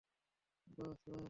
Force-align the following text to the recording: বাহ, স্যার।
বাহ, 0.67 0.91
স্যার। 0.95 1.19